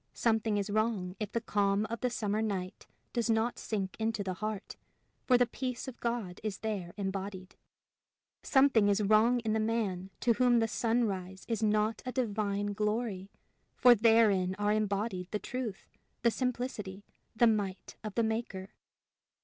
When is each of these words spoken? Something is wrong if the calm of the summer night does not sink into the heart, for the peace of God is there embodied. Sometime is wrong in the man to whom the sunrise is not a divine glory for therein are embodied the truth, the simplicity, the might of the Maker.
Something 0.15 0.57
is 0.57 0.71
wrong 0.71 1.15
if 1.19 1.31
the 1.31 1.39
calm 1.39 1.85
of 1.85 1.99
the 2.01 2.09
summer 2.09 2.41
night 2.41 2.87
does 3.13 3.29
not 3.29 3.59
sink 3.59 3.95
into 3.99 4.23
the 4.23 4.33
heart, 4.33 4.75
for 5.27 5.37
the 5.37 5.45
peace 5.45 5.87
of 5.87 5.99
God 5.99 6.41
is 6.43 6.57
there 6.61 6.95
embodied. 6.97 7.55
Sometime 8.41 8.89
is 8.89 9.03
wrong 9.03 9.41
in 9.41 9.53
the 9.53 9.59
man 9.59 10.09
to 10.21 10.33
whom 10.33 10.57
the 10.57 10.67
sunrise 10.67 11.45
is 11.47 11.61
not 11.61 12.01
a 12.03 12.11
divine 12.11 12.73
glory 12.73 13.29
for 13.75 13.93
therein 13.93 14.55
are 14.57 14.73
embodied 14.73 15.27
the 15.29 15.37
truth, 15.37 15.87
the 16.23 16.31
simplicity, 16.31 17.05
the 17.35 17.45
might 17.45 17.95
of 18.03 18.15
the 18.15 18.23
Maker. 18.23 18.73